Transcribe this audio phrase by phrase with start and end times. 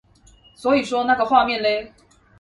[0.55, 1.93] 所以說那個畫面勒？